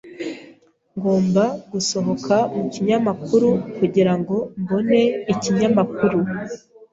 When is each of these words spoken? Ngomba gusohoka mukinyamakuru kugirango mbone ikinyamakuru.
Ngomba 0.95 1.43
gusohoka 1.71 2.35
mukinyamakuru 2.53 3.49
kugirango 3.77 4.35
mbone 4.61 5.01
ikinyamakuru. 5.33 6.19